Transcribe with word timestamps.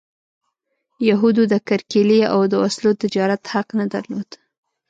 یهودو 1.09 1.43
د 1.51 1.53
کرکیلې 1.67 2.21
او 2.33 2.39
د 2.51 2.53
وسلو 2.63 2.91
تجارت 3.01 3.41
حق 3.53 3.67
نه 3.79 3.85
درلود. 3.93 4.29